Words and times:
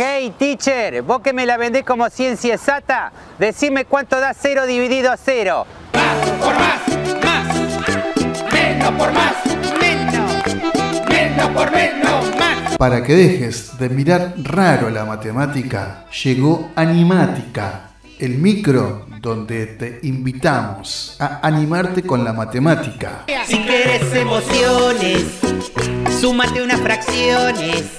Hey 0.00 0.32
teacher, 0.38 1.02
vos 1.02 1.22
que 1.22 1.32
me 1.32 1.44
la 1.44 1.56
vendés 1.56 1.82
como 1.82 2.08
ciencia 2.08 2.54
exacta, 2.54 3.10
decime 3.36 3.84
cuánto 3.84 4.20
da 4.20 4.32
cero 4.32 4.64
dividido 4.64 5.10
a 5.10 5.16
cero. 5.16 5.66
Más 5.92 6.30
por 6.38 6.54
más, 6.54 7.24
más. 7.24 8.52
Menos 8.52 8.90
por 8.92 9.12
más, 9.12 9.34
menos. 9.80 11.08
Menos 11.08 11.48
por 11.50 11.72
menos, 11.72 12.36
más. 12.38 12.76
Para 12.76 13.02
que 13.02 13.12
dejes 13.16 13.76
de 13.76 13.88
mirar 13.88 14.34
raro 14.36 14.88
la 14.88 15.04
matemática, 15.04 16.04
llegó 16.22 16.70
Animática, 16.76 17.90
el 18.20 18.38
micro 18.38 19.08
donde 19.20 19.66
te 19.66 19.98
invitamos 20.04 21.16
a 21.18 21.40
animarte 21.44 22.04
con 22.04 22.22
la 22.22 22.32
matemática. 22.32 23.24
Si 23.46 23.58
quieres 23.58 24.14
emociones, 24.14 25.24
súmate 26.20 26.62
unas 26.62 26.80
fracciones. 26.80 27.98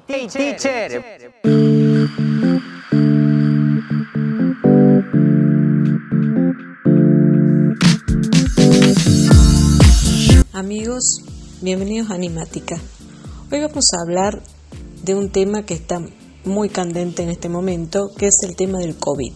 Teacher. 0.00 1.32
Amigos, 10.52 11.22
bienvenidos 11.60 12.10
a 12.10 12.14
Animática. 12.14 12.76
Hoy 13.52 13.60
vamos 13.60 13.92
a 13.92 14.02
hablar 14.02 14.42
de 15.04 15.14
un 15.14 15.30
tema 15.30 15.64
que 15.64 15.74
está 15.74 16.00
muy 16.44 16.68
candente 16.70 17.22
en 17.22 17.30
este 17.30 17.48
momento, 17.48 18.10
que 18.18 18.26
es 18.26 18.42
el 18.42 18.56
tema 18.56 18.78
del 18.78 18.96
COVID. 18.96 19.32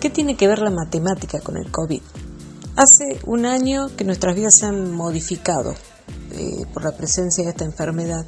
¿Qué 0.00 0.10
tiene 0.10 0.36
que 0.36 0.46
ver 0.46 0.60
la 0.60 0.70
matemática 0.70 1.40
con 1.40 1.56
el 1.56 1.72
COVID? 1.72 2.02
Hace 2.76 3.18
un 3.26 3.46
año 3.46 3.88
que 3.96 4.04
nuestras 4.04 4.36
vidas 4.36 4.54
se 4.54 4.66
han 4.66 4.92
modificado 4.92 5.74
eh, 6.32 6.64
por 6.72 6.84
la 6.84 6.92
presencia 6.92 7.42
de 7.42 7.50
esta 7.50 7.64
enfermedad. 7.64 8.24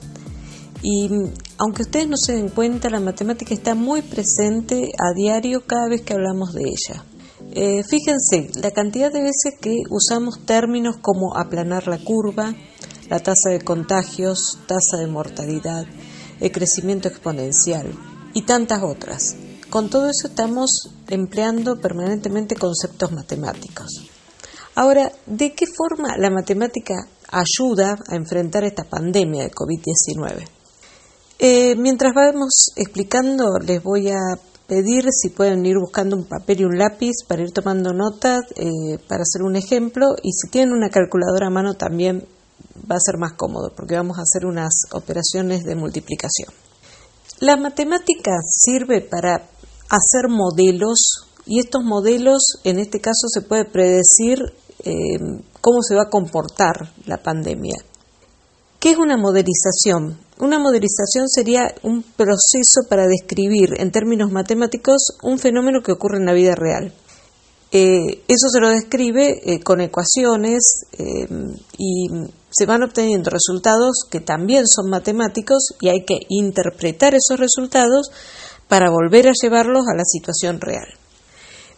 Y 0.83 1.09
aunque 1.59 1.83
ustedes 1.83 2.09
no 2.09 2.17
se 2.17 2.33
den 2.33 2.49
cuenta, 2.49 2.91
la 2.91 2.99
matemática 2.99 3.55
está 3.55 3.77
muy 3.77 4.03
presente 4.03 4.91
a 4.99 5.15
diario 5.15 5.65
cada 5.65 5.89
vez 5.89 6.03
que 6.03 6.13
hablamos 6.13 6.53
de 6.53 6.63
ella. 6.63 7.05
Eh, 7.53 7.83
fíjense 7.85 8.51
la 8.61 8.71
cantidad 8.73 9.13
de 9.13 9.23
veces 9.23 9.55
que 9.61 9.83
usamos 9.91 10.45
términos 10.45 10.97
como 11.01 11.37
aplanar 11.37 11.87
la 11.87 11.99
curva, 11.99 12.55
la 13.09 13.21
tasa 13.21 13.51
de 13.51 13.61
contagios, 13.61 14.59
tasa 14.67 14.97
de 14.97 15.07
mortalidad, 15.07 15.87
el 16.41 16.51
crecimiento 16.51 17.09
exponencial 17.09 17.93
y 18.35 18.43
tantas 18.43 18.83
otras. 18.83 19.37
Con 19.71 19.89
todo 19.89 20.09
eso 20.09 20.29
estamos 20.29 20.91
empleando 21.09 21.81
permanentemente 21.81 22.57
conceptos 22.57 23.13
matemáticos. 23.13 24.11
Ahora, 24.75 25.13
¿de 25.27 25.53
qué 25.53 25.67
forma 25.67 26.17
la 26.17 26.31
matemática 26.31 27.07
ayuda 27.31 27.99
a 28.09 28.17
enfrentar 28.17 28.65
esta 28.65 28.85
pandemia 28.85 29.45
de 29.45 29.51
COVID-19? 29.51 30.62
Eh, 31.45 31.75
mientras 31.75 32.13
vamos 32.15 32.71
explicando, 32.77 33.59
les 33.67 33.83
voy 33.83 34.11
a 34.11 34.39
pedir 34.69 35.07
si 35.11 35.29
pueden 35.31 35.67
ir 35.67 35.77
buscando 35.77 36.15
un 36.15 36.29
papel 36.29 36.61
y 36.61 36.65
un 36.65 36.79
lápiz 36.79 37.25
para 37.27 37.43
ir 37.43 37.51
tomando 37.51 37.93
notas, 37.93 38.43
eh, 38.55 38.97
para 39.09 39.23
hacer 39.23 39.43
un 39.43 39.57
ejemplo, 39.57 40.15
y 40.23 40.31
si 40.31 40.49
tienen 40.51 40.73
una 40.73 40.89
calculadora 40.89 41.49
a 41.49 41.51
mano 41.51 41.75
también 41.75 42.25
va 42.89 42.95
a 42.95 43.01
ser 43.05 43.19
más 43.19 43.33
cómodo, 43.33 43.73
porque 43.75 43.97
vamos 43.97 44.19
a 44.19 44.23
hacer 44.23 44.47
unas 44.47 44.73
operaciones 44.93 45.65
de 45.65 45.75
multiplicación. 45.75 46.51
La 47.41 47.57
matemática 47.57 48.39
sirve 48.49 49.01
para 49.01 49.35
hacer 49.89 50.29
modelos, 50.29 51.27
y 51.45 51.59
estos 51.59 51.83
modelos, 51.83 52.61
en 52.63 52.79
este 52.79 53.01
caso, 53.01 53.27
se 53.27 53.41
puede 53.41 53.65
predecir 53.65 54.39
eh, 54.85 55.19
cómo 55.61 55.83
se 55.83 55.97
va 55.97 56.03
a 56.03 56.09
comportar 56.09 56.93
la 57.05 57.21
pandemia. 57.21 57.79
¿Qué 58.79 58.93
es 58.93 58.97
una 58.97 59.17
modelización? 59.17 60.22
Una 60.39 60.59
modelización 60.59 61.29
sería 61.29 61.75
un 61.83 62.03
proceso 62.03 62.89
para 62.89 63.07
describir 63.07 63.75
en 63.79 63.93
términos 63.93 64.33
matemáticos 64.33 65.19
un 65.23 65.39
fenómeno 65.39 65.83
que 65.83 65.93
ocurre 65.93 66.19
en 66.19 66.27
la 66.27 66.33
vida 66.33 66.55
real. 66.55 66.93
Eh, 67.75 68.23
eso 68.29 68.49
se 68.53 68.61
lo 68.61 68.69
describe 68.69 69.41
eh, 69.45 69.61
con 69.61 69.81
ecuaciones 69.81 70.85
eh, 70.99 71.27
y 71.79 72.07
se 72.51 72.67
van 72.67 72.83
obteniendo 72.83 73.31
resultados 73.31 74.05
que 74.11 74.21
también 74.21 74.67
son 74.67 74.91
matemáticos 74.91 75.75
y 75.81 75.89
hay 75.89 76.05
que 76.05 76.19
interpretar 76.29 77.15
esos 77.15 77.41
resultados 77.41 78.11
para 78.69 78.91
volver 78.91 79.29
a 79.29 79.33
llevarlos 79.33 79.87
a 79.89 79.97
la 79.97 80.05
situación 80.05 80.61
real. 80.61 80.87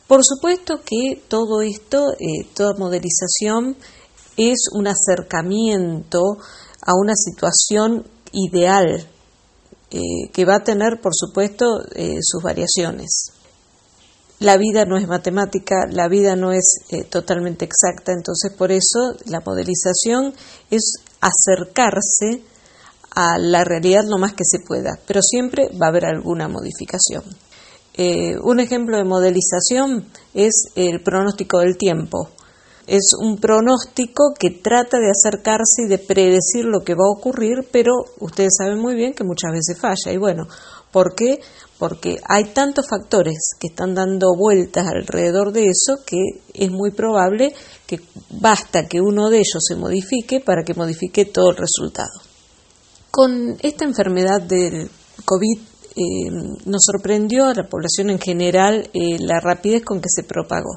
Por 0.09 0.25
supuesto 0.25 0.81
que 0.85 1.23
todo 1.29 1.63
esto, 1.63 2.15
toda 2.55 2.75
modelización, 2.77 3.77
es 4.37 4.67
un 4.73 4.89
acercamiento 4.89 6.39
a 6.83 6.93
una 6.95 7.15
situación 7.15 8.05
ideal 8.35 9.07
eh, 9.91 10.29
que 10.33 10.45
va 10.45 10.57
a 10.57 10.65
tener, 10.65 11.01
por 11.01 11.13
supuesto, 11.15 11.67
eh, 11.95 12.19
sus 12.21 12.43
variaciones. 12.43 13.31
La 14.41 14.57
vida 14.57 14.85
no 14.85 14.97
es 14.99 15.07
matemática, 15.07 15.87
la 15.89 16.09
vida 16.09 16.35
no 16.35 16.53
es 16.53 16.65
eh, 16.91 17.05
totalmente 17.05 17.65
exacta, 17.65 18.13
entonces 18.13 18.53
por 18.53 18.73
eso 18.73 19.15
la 19.27 19.41
modelización 19.41 20.35
es 20.71 20.95
acercarse 21.21 22.43
a 23.15 23.39
la 23.39 23.63
realidad 23.63 24.03
lo 24.05 24.19
más 24.19 24.33
que 24.33 24.45
se 24.45 24.59
pueda, 24.59 24.99
pero 25.07 25.23
siempre 25.23 25.69
va 25.81 25.87
a 25.87 25.91
haber 25.91 26.07
alguna 26.07 26.49
modificación. 26.49 27.23
un 28.43 28.59
ejemplo 28.59 28.97
de 28.97 29.05
modelización 29.05 30.09
es 30.35 30.73
el 30.75 31.01
pronóstico 31.05 31.61
del 31.61 31.77
tiempo 31.77 32.31
es 32.87 33.13
un 33.19 33.39
pronóstico 33.39 34.35
que 34.39 34.51
trata 34.51 34.99
de 34.99 35.11
acercarse 35.11 35.83
y 35.87 35.89
de 35.89 35.99
predecir 35.99 36.65
lo 36.65 36.81
que 36.81 36.95
va 36.95 37.05
a 37.07 37.19
ocurrir, 37.19 37.69
pero 37.71 37.93
ustedes 38.21 38.55
saben 38.59 38.79
muy 38.79 38.95
bien 38.95 39.15
que 39.15 39.25
muchas 39.25 39.53
veces 39.53 39.79
falla. 39.81 40.13
Y 40.13 40.17
bueno, 40.17 40.47
¿por 40.93 41.15
qué? 41.15 41.41
Porque 41.79 42.19
hay 42.29 42.53
tantos 42.53 42.87
factores 42.89 43.51
que 43.59 43.69
están 43.69 43.95
dando 43.95 44.35
vueltas 44.37 44.87
alrededor 44.87 45.53
de 45.53 45.67
eso 45.67 46.03
que 46.05 46.19
es 46.53 46.71
muy 46.71 46.91
probable 46.91 47.55
que 47.87 48.01
basta 48.31 48.87
que 48.87 49.01
uno 49.01 49.31
de 49.31 49.39
ellos 49.39 49.63
se 49.67 49.77
modifique 49.77 50.41
para 50.41 50.63
que 50.63 50.75
modifique 50.75 51.25
todo 51.25 51.51
el 51.51 51.57
resultado. 51.57 52.13
Con 53.11 53.57
esta 53.61 53.85
enfermedad 53.85 54.43
del 54.43 54.91
COVID 55.25 55.59
eh, 55.97 56.03
nos 56.65 56.83
sorprendió 56.85 57.47
a 57.47 57.55
la 57.55 57.69
población 57.69 58.11
en 58.11 58.19
general 58.19 58.91
eh, 58.93 59.19
la 59.21 59.41
rapidez 59.41 59.85
con 59.85 60.01
que 60.01 60.09
se 60.09 60.25
propagó. 60.25 60.77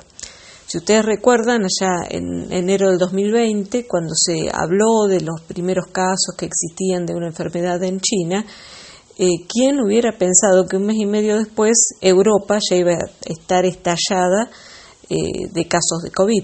Si 0.67 0.79
ustedes 0.79 1.05
recuerdan, 1.05 1.61
allá 1.63 2.05
en 2.09 2.51
enero 2.51 2.89
del 2.89 2.97
2020, 2.97 3.87
cuando 3.87 4.13
se 4.15 4.49
habló 4.51 5.07
de 5.07 5.21
los 5.21 5.39
primeros 5.47 5.85
casos 5.93 6.35
que 6.37 6.45
existían 6.45 7.05
de 7.05 7.15
una 7.15 7.27
enfermedad 7.27 7.81
en 7.85 8.01
China, 8.01 8.45
eh, 9.17 9.45
¿quién 9.47 9.79
hubiera 9.79 10.17
pensado 10.17 10.67
que 10.67 10.75
un 10.75 10.85
mes 10.85 10.97
y 10.97 11.05
medio 11.05 11.37
después 11.37 11.77
Europa 12.01 12.59
ya 12.69 12.75
iba 12.75 12.91
a 12.95 13.09
estar 13.23 13.63
estallada 13.63 14.51
eh, 15.09 15.47
de 15.49 15.67
casos 15.69 16.01
de 16.03 16.11
COVID? 16.11 16.43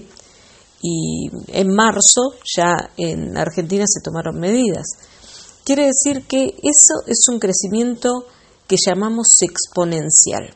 Y 0.80 1.28
en 1.48 1.74
marzo 1.74 2.34
ya 2.56 2.92
en 2.96 3.36
Argentina 3.36 3.84
se 3.86 4.00
tomaron 4.00 4.40
medidas. 4.40 4.86
Quiere 5.64 5.84
decir 5.84 6.26
que 6.26 6.46
eso 6.62 7.04
es 7.06 7.28
un 7.28 7.38
crecimiento 7.38 8.24
que 8.66 8.76
llamamos 8.82 9.26
exponencial. 9.42 10.54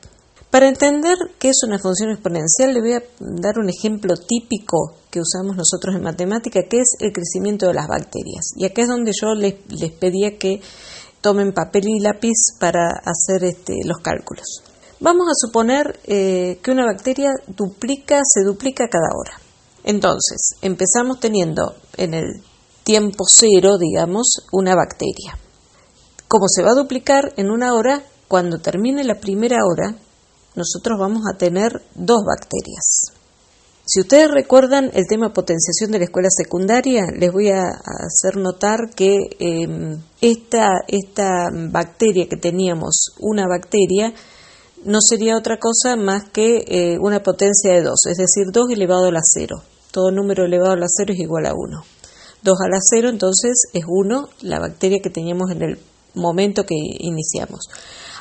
Para 0.51 0.67
entender 0.67 1.19
qué 1.39 1.51
es 1.51 1.59
una 1.67 1.79
función 1.79 2.11
exponencial, 2.11 2.73
le 2.73 2.81
voy 2.81 2.95
a 2.95 3.03
dar 3.21 3.59
un 3.59 3.69
ejemplo 3.69 4.15
típico 4.17 4.95
que 5.11 5.21
usamos 5.21 5.57
nosotros 5.57 5.95
en 5.95 6.03
matemática, 6.03 6.63
que 6.71 6.79
es 6.79 6.97
el 7.01 7.13
crecimiento 7.13 7.67
de 7.67 7.75
las 7.75 7.87
bacterias. 7.87 8.53
Y 8.57 8.65
acá 8.65 8.83
es 8.83 8.89
donde 8.89 9.13
yo 9.13 9.35
les, 9.35 9.57
pedía 10.01 10.39
que 10.39 10.63
tomen 11.21 11.53
papel 11.53 11.89
y 11.89 12.01
lápiz 12.01 12.57
para 12.59 12.89
hacer 13.05 13.45
este, 13.45 13.75
los 13.85 13.99
cálculos. 13.99 14.63
Vamos 15.01 15.29
a 15.29 15.35
suponer 15.35 16.01
eh, 16.05 16.59
que 16.63 16.71
una 16.71 16.87
bacteria 16.87 17.31
duplica, 17.47 18.23
se 18.25 18.43
duplica 18.43 18.89
cada 18.89 19.11
hora. 19.15 19.39
Entonces, 19.85 20.55
empezamos 20.63 21.21
teniendo 21.21 21.75
en 21.99 22.15
el 22.15 22.43
tiempo 22.85 23.25
cero, 23.29 23.77
digamos, 23.77 24.47
una 24.51 24.75
bacteria. 24.75 25.39
Como 26.27 26.49
se 26.49 26.63
va 26.63 26.71
a 26.71 26.75
duplicar 26.75 27.35
en 27.37 27.51
una 27.51 27.75
hora, 27.75 28.03
cuando 28.29 28.59
termine 28.59 29.05
la 29.05 29.21
primera 29.21 29.59
hora, 29.65 29.95
nosotros 30.59 30.99
vamos 30.99 31.23
a 31.33 31.39
tener 31.39 31.81
dos 31.95 32.19
bacterias. 32.27 33.15
Si 33.87 34.01
ustedes 34.01 34.31
recuerdan 34.31 34.91
el 34.93 35.07
tema 35.07 35.33
potenciación 35.33 35.93
de 35.93 35.99
la 35.99 36.05
escuela 36.05 36.29
secundaria, 36.31 37.07
les 37.17 37.33
voy 37.33 37.49
a 37.49 37.63
hacer 37.63 38.37
notar 38.37 38.91
que 38.95 39.17
em, 39.39 39.99
esta, 40.21 40.73
esta 40.89 41.49
bacteria 41.71 42.29
que 42.29 42.37
teníamos, 42.37 43.15
una 43.19 43.47
bacteria, 43.49 44.13
no 44.85 44.99
sería 45.01 45.39
otra 45.39 45.59
cosa 45.59 45.97
más 45.97 46.25
que 46.29 46.65
eh, 46.69 46.99
una 47.01 47.23
potencia 47.23 47.73
de 47.73 47.83
2, 47.83 47.95
es 48.11 48.19
decir, 48.19 48.53
2 48.53 48.73
elevado 48.73 49.07
a 49.07 49.13
la 49.13 49.23
0. 49.23 49.57
Todo 49.91 50.11
número 50.11 50.45
elevado 50.45 50.73
a 50.73 50.77
la 50.77 50.87
0 50.87 51.15
es 51.15 51.21
igual 51.21 51.47
a 51.47 51.55
1. 51.55 51.83
2 52.43 52.59
a 52.61 52.69
la 52.69 52.79
0 52.81 53.09
entonces 53.09 53.55
es 53.73 53.85
1, 53.89 54.29
la 54.43 54.59
bacteria 54.59 54.99
que 55.03 55.09
teníamos 55.09 55.51
en 55.51 55.63
el 55.63 55.79
momento 56.15 56.65
que 56.65 56.75
iniciamos. 56.77 57.61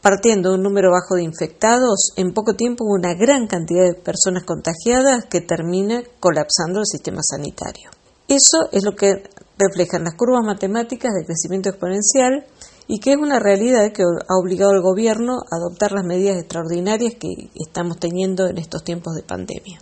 Partiendo 0.00 0.48
de 0.48 0.54
un 0.54 0.62
número 0.62 0.90
bajo 0.92 1.14
de 1.14 1.24
infectados, 1.24 2.12
en 2.16 2.32
poco 2.32 2.54
tiempo 2.54 2.84
hubo 2.84 2.94
una 2.94 3.12
gran 3.12 3.46
cantidad 3.46 3.84
de 3.84 4.00
personas 4.00 4.44
contagiadas 4.44 5.26
que 5.26 5.42
termina 5.42 6.02
colapsando 6.18 6.80
el 6.80 6.86
sistema 6.86 7.20
sanitario. 7.22 7.90
Eso 8.28 8.70
es 8.72 8.82
lo 8.82 8.96
que 8.96 9.24
reflejan 9.58 10.04
las 10.04 10.14
curvas 10.14 10.42
matemáticas 10.42 11.12
de 11.12 11.26
crecimiento 11.26 11.68
exponencial 11.68 12.46
y 12.88 13.00
que 13.00 13.12
es 13.12 13.16
una 13.16 13.38
realidad 13.38 13.92
que 13.92 14.02
ha 14.02 14.38
obligado 14.40 14.70
al 14.70 14.82
gobierno 14.82 15.38
a 15.50 15.56
adoptar 15.56 15.92
las 15.92 16.04
medidas 16.04 16.38
extraordinarias 16.38 17.14
que 17.14 17.28
estamos 17.54 17.98
teniendo 17.98 18.46
en 18.46 18.58
estos 18.58 18.84
tiempos 18.84 19.14
de 19.14 19.22
pandemia. 19.22 19.80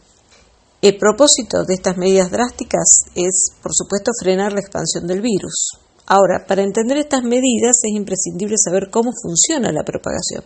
El 0.80 0.98
propósito 0.98 1.64
de 1.64 1.74
estas 1.74 1.96
medidas 1.96 2.30
drásticas 2.30 3.06
es, 3.14 3.52
por 3.62 3.72
supuesto, 3.74 4.10
frenar 4.20 4.52
la 4.52 4.60
expansión 4.60 5.06
del 5.06 5.22
virus. 5.22 5.78
Ahora, 6.06 6.44
para 6.46 6.62
entender 6.62 6.98
estas 6.98 7.22
medidas 7.22 7.76
es 7.82 7.94
imprescindible 7.94 8.56
saber 8.58 8.90
cómo 8.90 9.10
funciona 9.22 9.72
la 9.72 9.82
propagación. 9.82 10.44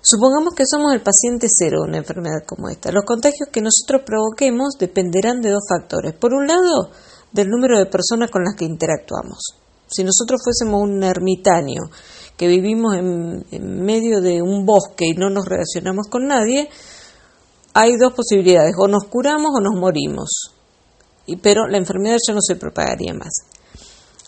Supongamos 0.00 0.54
que 0.54 0.64
somos 0.64 0.94
el 0.94 1.02
paciente 1.02 1.48
cero 1.50 1.82
de 1.82 1.88
una 1.88 1.98
enfermedad 1.98 2.44
como 2.46 2.70
esta. 2.70 2.92
Los 2.92 3.04
contagios 3.04 3.50
que 3.52 3.60
nosotros 3.60 4.02
provoquemos 4.06 4.78
dependerán 4.78 5.42
de 5.42 5.50
dos 5.50 5.64
factores. 5.68 6.14
Por 6.14 6.32
un 6.32 6.46
lado, 6.46 6.90
del 7.32 7.48
número 7.48 7.78
de 7.78 7.86
personas 7.86 8.30
con 8.30 8.44
las 8.44 8.54
que 8.56 8.64
interactuamos. 8.64 9.57
Si 9.88 10.04
nosotros 10.04 10.40
fuésemos 10.44 10.82
un 10.82 11.02
ermitaño 11.02 11.82
que 12.36 12.46
vivimos 12.46 12.94
en, 12.96 13.84
medio 13.84 14.20
de 14.20 14.40
un 14.40 14.64
bosque 14.64 15.06
y 15.06 15.14
no 15.14 15.28
nos 15.28 15.44
relacionamos 15.44 16.06
con 16.08 16.26
nadie, 16.26 16.68
hay 17.74 17.96
dos 17.96 18.12
posibilidades, 18.12 18.74
o 18.78 18.86
nos 18.86 19.04
curamos 19.04 19.50
o 19.56 19.60
nos 19.60 19.74
morimos, 19.78 20.54
y, 21.26 21.36
pero 21.36 21.66
la 21.66 21.78
enfermedad 21.78 22.18
ya 22.26 22.34
no 22.34 22.40
se 22.40 22.56
propagaría 22.56 23.12
más. 23.12 23.30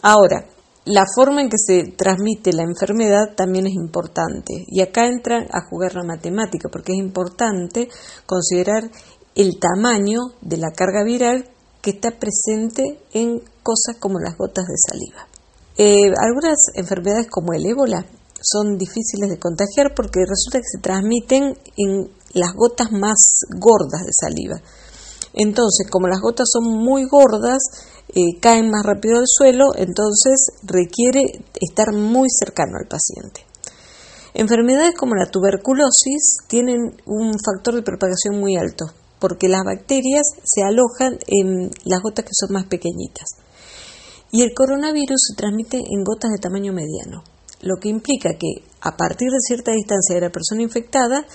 Ahora, 0.03 0.47
la 0.87 1.05
forma 1.15 1.41
en 1.41 1.49
que 1.49 1.59
se 1.59 1.93
transmite 1.93 2.53
la 2.53 2.63
enfermedad 2.63 3.35
también 3.37 3.67
es 3.67 3.75
importante, 3.75 4.65
y 4.67 4.81
acá 4.81 5.07
entra 5.07 5.47
a 5.51 5.69
jugar 5.69 5.95
la 5.95 6.05
matemática, 6.05 6.69
porque 6.71 6.93
es 6.93 6.99
importante 6.99 7.89
considerar 8.27 8.91
el 9.35 9.59
tamaño 9.61 10.19
de 10.41 10.57
la 10.57 10.71
carga 10.71 11.05
viral 11.05 11.49
que 11.81 11.91
está 11.91 12.11
presente 12.19 13.01
en 13.13 13.41
cosas 13.63 13.97
como 13.99 14.19
las 14.19 14.37
gotas 14.37 14.65
de 14.67 14.75
saliva. 14.77 15.30
Eh, 15.77 16.13
algunas 16.21 16.59
enfermedades 16.75 17.29
como 17.31 17.53
el 17.53 17.65
ébola 17.67 18.05
son 18.43 18.77
difíciles 18.77 19.31
de 19.31 19.39
contagiar 19.39 19.95
porque 19.95 20.21
resulta 20.27 20.59
que 20.59 20.77
se 20.77 20.83
transmiten 20.83 21.57
en 21.77 22.11
las 22.33 22.53
gotas 22.55 22.93
más 22.93 23.19
gordas 23.59 24.03
de 24.05 24.13
saliva. 24.13 24.61
Entonces, 25.33 25.89
como 25.91 26.09
las 26.09 26.21
gotas 26.21 26.49
son 26.51 26.65
muy 26.65 27.05
gordas, 27.07 27.63
eh, 28.09 28.41
caen 28.41 28.71
más 28.71 28.85
rápido 28.85 29.19
al 29.19 29.27
suelo, 29.27 29.75
entonces 29.77 30.51
requiere 30.65 31.45
estar 31.61 31.93
muy 31.95 32.29
cercano 32.31 32.79
al 32.81 32.89
paciente. 32.89 33.47
Enfermedades 34.35 34.95
como 34.97 35.15
la 35.15 35.31
tuberculosis 35.31 36.39
tienen 36.49 36.97
un 37.07 37.33
factor 37.39 37.75
de 37.75 37.83
propagación 37.83 38.39
muy 38.41 38.57
alto, 38.57 38.87
porque 39.19 39.49
las 39.49 39.63
bacterias 39.65 40.23
se 40.45 40.63
alojan 40.63 41.19
en 41.27 41.71
las 41.85 42.01
gotas 42.03 42.25
que 42.25 42.33
son 42.33 42.53
más 42.53 42.67
pequeñitas. 42.67 43.29
Y 44.31 44.43
el 44.43 44.55
coronavirus 44.55 45.21
se 45.29 45.37
transmite 45.37 45.79
en 45.79 46.05
gotas 46.05 46.31
de 46.31 46.39
tamaño 46.39 46.73
mediano, 46.73 47.25
lo 47.63 47.77
que 47.81 47.89
implica 47.89 48.31
que 48.39 48.63
a 48.81 48.97
partir 48.97 49.31
de 49.31 49.41
cierta 49.41 49.73
distancia 49.73 50.15
de 50.15 50.21
la 50.21 50.31
persona 50.31 50.63
infectada, 50.63 51.27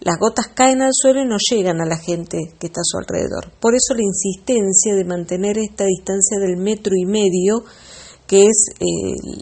las 0.00 0.18
gotas 0.18 0.48
caen 0.48 0.82
al 0.82 0.90
suelo 0.92 1.22
y 1.22 1.26
no 1.26 1.36
llegan 1.38 1.80
a 1.80 1.86
la 1.86 1.96
gente 1.96 2.38
que 2.58 2.66
está 2.66 2.80
a 2.80 2.84
su 2.84 2.98
alrededor. 2.98 3.52
Por 3.60 3.74
eso 3.74 3.94
la 3.94 4.02
insistencia 4.02 4.94
de 4.94 5.04
mantener 5.04 5.58
esta 5.58 5.84
distancia 5.84 6.38
del 6.38 6.56
metro 6.56 6.92
y 6.96 7.06
medio, 7.06 7.64
que 8.26 8.46
es 8.46 8.66
eh, 8.80 8.84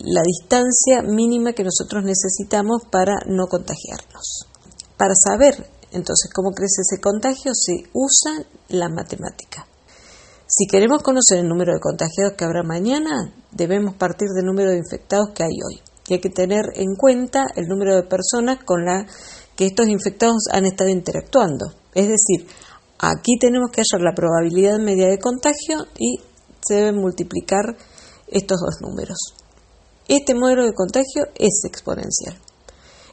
la 0.04 0.22
distancia 0.22 1.02
mínima 1.02 1.52
que 1.52 1.64
nosotros 1.64 2.04
necesitamos 2.04 2.82
para 2.90 3.14
no 3.26 3.46
contagiarnos. 3.46 4.46
Para 4.96 5.14
saber 5.14 5.54
entonces 5.92 6.30
cómo 6.32 6.50
crece 6.52 6.82
ese 6.82 7.00
contagio 7.00 7.52
se 7.54 7.88
usa 7.92 8.44
la 8.68 8.88
matemática. 8.88 9.66
Si 10.52 10.66
queremos 10.66 11.00
conocer 11.04 11.38
el 11.38 11.49
número 11.49 11.73
de 11.73 11.78
contagiados 11.78 12.35
que 12.37 12.45
habrá 12.45 12.64
mañana, 12.64 13.33
debemos 13.52 13.95
partir 13.95 14.26
del 14.35 14.47
número 14.47 14.71
de 14.71 14.78
infectados 14.78 15.28
que 15.33 15.45
hay 15.45 15.52
hoy. 15.52 15.80
Y 16.09 16.14
hay 16.14 16.21
que 16.21 16.28
tener 16.28 16.73
en 16.75 16.97
cuenta 16.97 17.47
el 17.54 17.69
número 17.69 17.95
de 17.95 18.02
personas 18.02 18.59
con 18.64 18.85
la 18.85 19.07
que 19.54 19.66
estos 19.66 19.87
infectados 19.87 20.49
han 20.50 20.66
estado 20.66 20.90
interactuando. 20.90 21.66
Es 21.95 22.09
decir, 22.09 22.49
aquí 22.99 23.38
tenemos 23.38 23.71
que 23.71 23.83
hallar 23.83 24.02
la 24.02 24.12
probabilidad 24.12 24.80
media 24.80 25.07
de 25.07 25.21
contagio 25.21 25.87
y 25.97 26.19
se 26.66 26.75
deben 26.75 26.97
multiplicar 26.97 27.76
estos 28.26 28.59
dos 28.59 28.80
números. 28.80 29.19
Este 30.09 30.35
modelo 30.35 30.64
de 30.64 30.75
contagio 30.75 31.26
es 31.37 31.62
exponencial. 31.64 32.37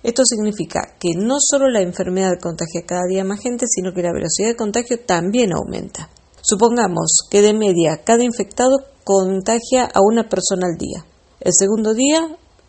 Esto 0.01 0.23
significa 0.25 0.95
que 0.99 1.09
no 1.15 1.35
solo 1.39 1.69
la 1.69 1.81
enfermedad 1.81 2.39
contagia 2.41 2.81
cada 2.87 3.03
día 3.07 3.23
más 3.23 3.41
gente, 3.41 3.67
sino 3.67 3.93
que 3.93 4.01
la 4.01 4.11
velocidad 4.11 4.49
de 4.49 4.55
contagio 4.55 5.01
también 5.05 5.53
aumenta. 5.53 6.09
Supongamos 6.49 7.27
que 7.29 7.41
de 7.41 7.53
media 7.53 8.03
cada 8.05 8.23
infectado 8.23 8.77
contagia 9.03 9.83
a 9.83 9.99
una 10.01 10.29
persona 10.29 10.67
al 10.67 10.77
día. 10.77 11.03
El 11.41 11.51
segundo 11.53 11.93
día 11.93 12.21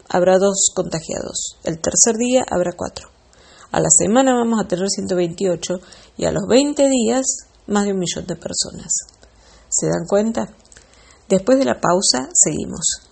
habrá 0.09 0.39
dos 0.39 0.73
contagiados. 0.75 1.57
El 1.63 1.79
tercer 1.79 2.17
día 2.17 2.45
habrá 2.51 2.73
cuatro. 2.77 3.09
A 3.71 3.79
la 3.79 3.89
semana 3.89 4.35
vamos 4.35 4.61
a 4.61 4.67
tener 4.67 4.89
128 4.89 5.75
y 6.17 6.25
a 6.25 6.33
los 6.33 6.43
20 6.49 6.89
días 6.89 7.25
más 7.69 7.85
de 7.85 7.93
un 7.93 8.01
millón 8.01 8.27
de 8.27 8.35
personas. 8.35 8.91
¿Se 9.69 9.87
dan 9.87 10.07
cuenta? 10.09 10.49
Después 11.29 11.61
de 11.61 11.65
la 11.65 11.81
pausa 11.81 12.29
seguimos. 12.33 13.08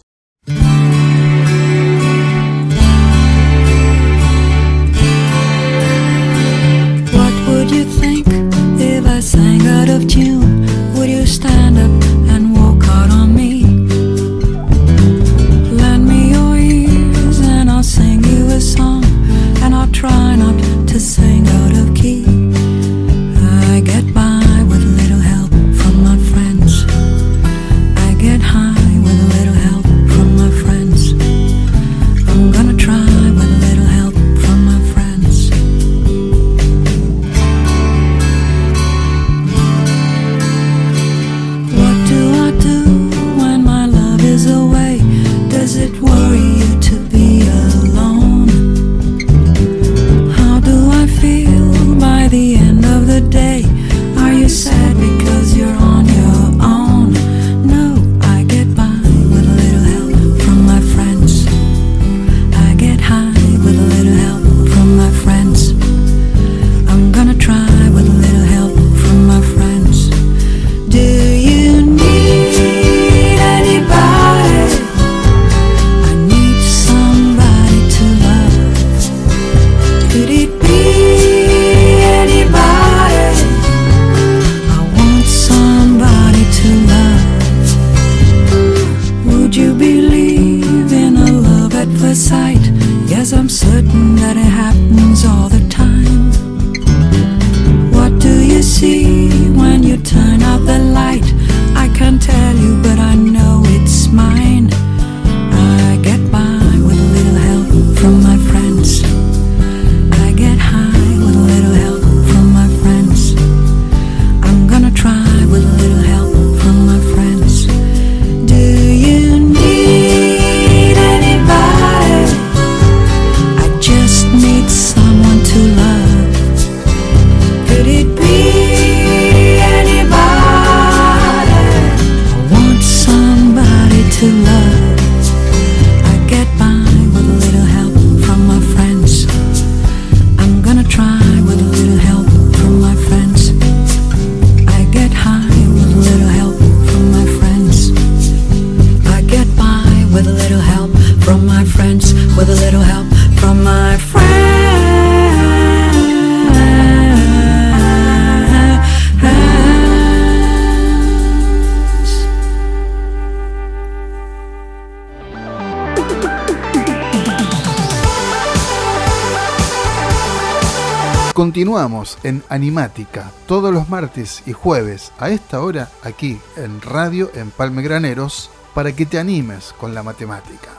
Continuamos 171.36 172.16
en 172.22 172.42
Animática 172.48 173.30
todos 173.46 173.70
los 173.70 173.90
martes 173.90 174.42
y 174.46 174.54
jueves 174.54 175.12
a 175.18 175.28
esta 175.28 175.60
hora 175.60 175.90
aquí 176.00 176.40
en 176.56 176.80
Radio 176.80 177.30
Empalme 177.34 177.82
Graneros 177.82 178.48
para 178.74 178.96
que 178.96 179.04
te 179.04 179.18
animes 179.18 179.74
con 179.78 179.94
la 179.94 180.02
matemática. 180.02 180.70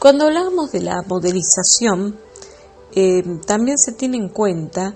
Cuando 0.00 0.24
hablamos 0.24 0.72
de 0.72 0.80
la 0.80 1.02
modelización, 1.06 2.18
eh, 2.96 3.22
también 3.46 3.78
se 3.78 3.92
tiene 3.92 4.16
en 4.16 4.30
cuenta 4.30 4.92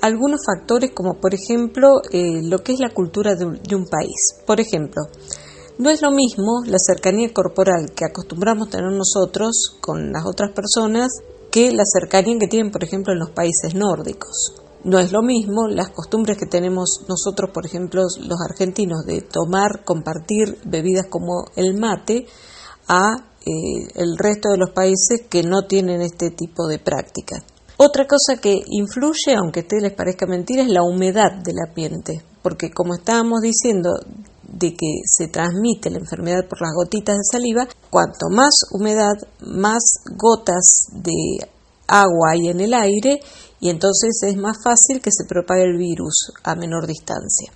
algunos 0.00 0.42
factores 0.46 0.92
como 0.92 1.14
por 1.14 1.34
ejemplo 1.34 2.00
eh, 2.12 2.42
lo 2.44 2.62
que 2.62 2.74
es 2.74 2.78
la 2.78 2.90
cultura 2.90 3.34
de 3.34 3.44
un, 3.44 3.60
de 3.60 3.74
un 3.74 3.86
país. 3.86 4.36
Por 4.46 4.60
ejemplo, 4.60 5.02
no 5.78 5.90
es 5.90 6.02
lo 6.02 6.10
mismo 6.10 6.62
la 6.66 6.78
cercanía 6.78 7.32
corporal 7.32 7.92
que 7.94 8.04
acostumbramos 8.04 8.70
tener 8.70 8.92
nosotros 8.92 9.76
con 9.80 10.12
las 10.12 10.24
otras 10.24 10.52
personas 10.52 11.08
que 11.50 11.72
la 11.72 11.84
cercanía 11.84 12.38
que 12.38 12.48
tienen, 12.48 12.72
por 12.72 12.84
ejemplo, 12.84 13.12
en 13.12 13.18
los 13.18 13.30
países 13.30 13.74
nórdicos. 13.74 14.54
No 14.84 14.98
es 14.98 15.12
lo 15.12 15.22
mismo 15.22 15.66
las 15.68 15.90
costumbres 15.90 16.36
que 16.36 16.46
tenemos 16.46 17.04
nosotros, 17.08 17.50
por 17.52 17.64
ejemplo, 17.64 18.02
los 18.02 18.38
argentinos, 18.48 19.04
de 19.06 19.22
tomar, 19.22 19.84
compartir 19.84 20.58
bebidas 20.64 21.06
como 21.08 21.46
el 21.56 21.78
mate, 21.78 22.26
a 22.86 23.16
eh, 23.40 23.88
el 23.94 24.18
resto 24.18 24.50
de 24.50 24.58
los 24.58 24.70
países 24.70 25.22
que 25.28 25.42
no 25.42 25.62
tienen 25.62 26.02
este 26.02 26.30
tipo 26.30 26.66
de 26.66 26.78
práctica. 26.78 27.42
Otra 27.76 28.06
cosa 28.06 28.40
que 28.40 28.60
influye, 28.68 29.34
aunque 29.36 29.60
a 29.60 29.62
ustedes 29.62 29.82
les 29.82 29.92
parezca 29.94 30.26
mentira, 30.26 30.62
es 30.62 30.68
la 30.68 30.82
humedad 30.82 31.32
del 31.42 31.56
ambiente, 31.66 32.22
porque 32.42 32.70
como 32.70 32.94
estábamos 32.94 33.40
diciendo 33.40 33.90
de 34.48 34.74
que 34.74 35.00
se 35.04 35.28
transmite 35.28 35.90
la 35.90 35.98
enfermedad 35.98 36.46
por 36.48 36.60
las 36.60 36.72
gotitas 36.74 37.16
de 37.16 37.24
saliva, 37.30 37.68
cuanto 37.90 38.28
más 38.30 38.54
humedad, 38.72 39.14
más 39.40 39.82
gotas 40.16 40.88
de 40.92 41.48
agua 41.86 42.32
hay 42.32 42.48
en 42.48 42.60
el 42.60 42.74
aire 42.74 43.20
y 43.60 43.70
entonces 43.70 44.20
es 44.22 44.36
más 44.36 44.56
fácil 44.62 45.00
que 45.02 45.10
se 45.10 45.24
propague 45.26 45.62
el 45.62 45.76
virus 45.76 46.32
a 46.42 46.54
menor 46.54 46.86
distancia. 46.86 47.52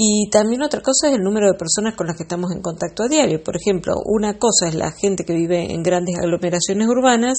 Y 0.00 0.30
también 0.30 0.62
otra 0.62 0.80
cosa 0.80 1.08
es 1.08 1.14
el 1.14 1.22
número 1.22 1.48
de 1.48 1.58
personas 1.58 1.96
con 1.96 2.06
las 2.06 2.16
que 2.16 2.22
estamos 2.22 2.52
en 2.52 2.62
contacto 2.62 3.02
a 3.02 3.08
diario. 3.08 3.42
Por 3.42 3.56
ejemplo, 3.56 3.94
una 4.04 4.38
cosa 4.38 4.68
es 4.68 4.76
la 4.76 4.92
gente 4.92 5.24
que 5.24 5.34
vive 5.34 5.72
en 5.72 5.82
grandes 5.82 6.16
aglomeraciones 6.18 6.86
urbanas 6.86 7.38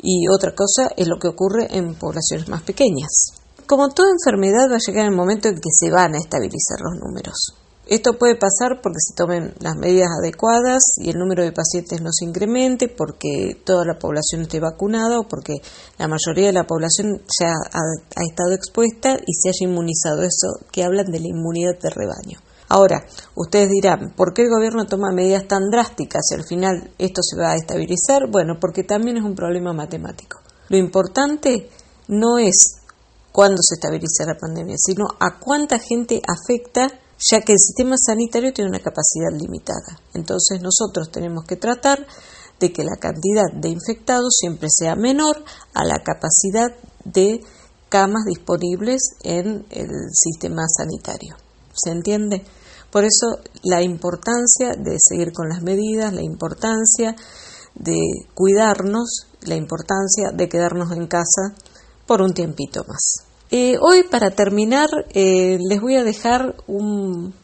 y 0.00 0.28
otra 0.28 0.54
cosa 0.54 0.92
es 0.96 1.08
lo 1.08 1.18
que 1.18 1.26
ocurre 1.28 1.66
en 1.76 1.96
poblaciones 1.96 2.48
más 2.48 2.62
pequeñas. 2.62 3.32
Como 3.66 3.88
toda 3.88 4.10
enfermedad 4.10 4.70
va 4.70 4.76
a 4.76 4.86
llegar 4.86 5.06
el 5.06 5.16
momento 5.16 5.48
en 5.48 5.56
que 5.56 5.70
se 5.72 5.90
van 5.90 6.14
a 6.14 6.18
estabilizar 6.18 6.78
los 6.80 7.00
números. 7.00 7.59
Esto 7.90 8.16
puede 8.16 8.36
pasar 8.36 8.80
porque 8.80 9.00
se 9.00 9.16
tomen 9.16 9.52
las 9.58 9.74
medidas 9.74 10.10
adecuadas 10.22 10.80
y 10.98 11.10
el 11.10 11.18
número 11.18 11.42
de 11.42 11.50
pacientes 11.50 12.00
no 12.00 12.10
se 12.12 12.24
incremente, 12.24 12.86
porque 12.86 13.60
toda 13.64 13.84
la 13.84 13.98
población 13.98 14.42
esté 14.42 14.60
vacunada 14.60 15.18
o 15.18 15.26
porque 15.26 15.54
la 15.98 16.06
mayoría 16.06 16.46
de 16.46 16.52
la 16.52 16.68
población 16.68 17.20
ya 17.40 17.48
ha, 17.50 18.22
estado 18.24 18.52
expuesta 18.52 19.16
y 19.26 19.32
se 19.34 19.48
haya 19.48 19.68
inmunizado. 19.68 20.22
Eso 20.22 20.64
que 20.70 20.84
hablan 20.84 21.06
de 21.06 21.18
la 21.18 21.26
inmunidad 21.26 21.80
de 21.82 21.90
rebaño. 21.90 22.38
Ahora, 22.68 23.04
ustedes 23.34 23.68
dirán, 23.70 24.14
¿por 24.14 24.34
qué 24.34 24.42
el 24.42 24.50
gobierno 24.50 24.86
toma 24.86 25.10
medidas 25.10 25.48
tan 25.48 25.68
drásticas 25.68 26.22
y 26.30 26.34
al 26.36 26.44
final 26.44 26.92
esto 26.96 27.22
se 27.24 27.36
va 27.36 27.50
a 27.50 27.56
estabilizar? 27.56 28.30
Bueno, 28.30 28.58
porque 28.60 28.84
también 28.84 29.16
es 29.16 29.24
un 29.24 29.34
problema 29.34 29.72
matemático. 29.72 30.38
Lo 30.68 30.76
importante 30.76 31.68
no 32.06 32.38
es 32.38 32.82
cuándo 33.32 33.56
se 33.60 33.74
estabiliza 33.74 34.26
la 34.26 34.38
pandemia, 34.38 34.76
sino 34.78 35.06
a 35.18 35.40
cuánta 35.40 35.80
gente 35.80 36.22
afecta 36.24 36.86
ya 37.20 37.42
que 37.42 37.52
el 37.52 37.58
sistema 37.58 37.96
sanitario 37.96 38.52
tiene 38.52 38.70
una 38.70 38.80
capacidad 38.80 39.30
limitada. 39.32 40.00
Entonces 40.14 40.60
nosotros 40.62 41.10
tenemos 41.10 41.44
que 41.44 41.56
tratar 41.56 42.06
de 42.58 42.72
que 42.72 42.84
la 42.84 42.96
cantidad 42.96 43.52
de 43.52 43.68
infectados 43.68 44.36
siempre 44.38 44.68
sea 44.70 44.96
menor 44.96 45.44
a 45.74 45.84
la 45.84 46.02
capacidad 46.02 46.74
de 47.04 47.40
camas 47.88 48.24
disponibles 48.26 49.00
en 49.22 49.66
el 49.70 49.88
sistema 50.12 50.62
sanitario. 50.68 51.36
¿Se 51.74 51.90
entiende? 51.90 52.44
Por 52.90 53.04
eso 53.04 53.38
la 53.62 53.82
importancia 53.82 54.74
de 54.76 54.96
seguir 54.98 55.32
con 55.32 55.48
las 55.48 55.62
medidas, 55.62 56.12
la 56.12 56.22
importancia 56.22 57.14
de 57.74 57.98
cuidarnos, 58.34 59.26
la 59.42 59.54
importancia 59.54 60.30
de 60.34 60.48
quedarnos 60.48 60.92
en 60.92 61.06
casa 61.06 61.54
por 62.06 62.20
un 62.20 62.32
tiempito 62.34 62.84
más. 62.86 63.29
Eh, 63.52 63.74
hoy 63.80 64.04
para 64.04 64.30
terminar 64.30 64.88
eh, 65.12 65.58
les 65.68 65.80
voy 65.80 65.96
a 65.96 66.04
dejar 66.04 66.54
un, 66.68 67.34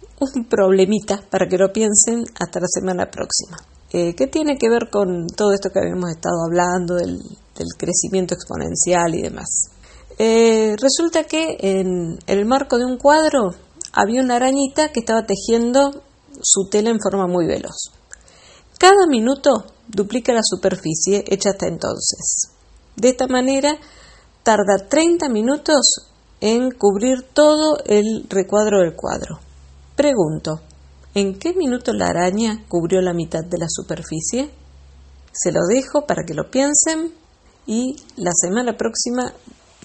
problemita 0.48 1.20
para 1.30 1.48
que 1.48 1.58
lo 1.58 1.72
piensen 1.72 2.24
hasta 2.38 2.60
la 2.60 2.68
semana 2.68 3.10
próxima. 3.10 3.56
Eh, 3.92 4.14
¿Qué 4.14 4.28
tiene 4.28 4.56
que 4.56 4.68
ver 4.68 4.88
con 4.88 5.26
todo 5.26 5.52
esto 5.52 5.70
que 5.70 5.80
habíamos 5.80 6.10
estado 6.10 6.36
hablando 6.46 6.94
del, 6.94 7.18
del 7.18 7.66
crecimiento 7.76 8.34
exponencial 8.34 9.14
y 9.14 9.22
demás? 9.22 9.70
resulta 10.18 11.24
que 11.24 11.58
en 11.60 12.18
el 12.26 12.46
marco 12.46 12.78
de 12.78 12.86
un 12.86 12.96
cuadro 12.96 13.50
había 13.92 14.22
una 14.22 14.36
arañita 14.36 14.90
que 14.90 15.00
estaba 15.00 15.26
tejiendo 15.26 15.90
su 16.40 16.70
tela 16.70 16.88
en 16.88 17.00
forma 17.02 17.26
muy 17.26 17.46
veloz. 17.46 17.92
Cada 18.78 19.06
minuto 19.06 19.66
duplica 19.88 20.32
la 20.32 20.40
superficie 20.42 21.22
hecha 21.28 21.50
hasta 21.50 21.66
entonces. 21.66 22.50
De 22.96 23.10
esta 23.10 23.26
manera, 23.26 23.76
tarda 24.46 24.86
30 24.88 25.28
minutos 25.28 26.12
en 26.40 26.70
cubrir 26.70 27.22
todo 27.34 27.78
el 27.84 28.26
recuadro 28.28 28.78
del 28.78 28.94
cuadro. 28.94 29.40
Pregunto, 29.96 30.60
¿en 31.14 31.36
qué 31.36 31.52
minuto 31.52 31.92
la 31.92 32.06
araña 32.06 32.62
cubrió 32.68 33.00
la 33.00 33.12
mitad 33.12 33.40
de 33.42 33.58
la 33.58 33.66
superficie? 33.68 34.48
Se 35.32 35.50
lo 35.50 35.66
dejo 35.68 36.06
para 36.06 36.22
que 36.24 36.34
lo 36.34 36.48
piensen 36.48 37.12
y 37.66 37.96
la 38.14 38.30
semana 38.40 38.76
próxima 38.76 39.32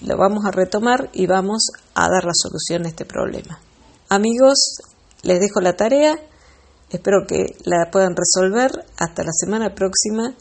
lo 0.06 0.16
vamos 0.16 0.44
a 0.44 0.52
retomar 0.52 1.10
y 1.12 1.26
vamos 1.26 1.66
a 1.94 2.08
dar 2.08 2.24
la 2.24 2.32
solución 2.32 2.86
a 2.86 2.88
este 2.88 3.04
problema. 3.04 3.58
Amigos, 4.10 4.76
les 5.24 5.40
dejo 5.40 5.60
la 5.60 5.74
tarea 5.74 6.20
Espero 6.88 7.26
que 7.26 7.56
la 7.64 7.90
puedan 7.90 8.14
resolver. 8.14 8.70
Hasta 8.98 9.24
la 9.24 9.32
semana 9.32 9.74
próxima. 9.74 10.34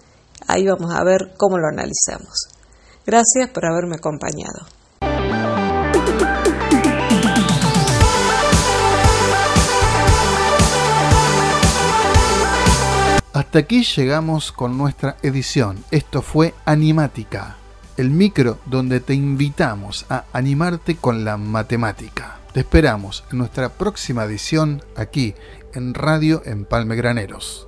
Ahí 0.48 0.68
vamos 0.68 0.94
a 0.94 1.01
ver 1.06 1.34
cómo 1.38 1.58
lo 1.58 1.68
analizamos. 1.70 2.61
Gracias 3.05 3.50
por 3.50 3.65
haberme 3.65 3.96
acompañado. 3.96 4.67
Hasta 13.34 13.60
aquí 13.60 13.84
llegamos 13.84 14.51
con 14.51 14.77
nuestra 14.77 15.17
edición. 15.24 15.84
Esto 15.89 16.22
fue 16.22 16.53
Animática, 16.65 17.58
el 17.98 18.10
micro 18.10 18.60
donde 18.65 19.00
te 19.00 19.13
invitamos 19.13 20.05
a 20.10 20.25
animarte 20.31 20.96
con 20.96 21.25
la 21.25 21.38
matemática. 21.38 22.39
Te 22.53 22.60
esperamos 22.60 23.24
en 23.31 23.38
nuestra 23.39 23.70
próxima 23.70 24.25
edición 24.25 24.84
aquí 24.96 25.34
en 25.74 25.93
Radio 25.93 26.41
Empalme 26.46 26.96
Graneros. 26.96 27.67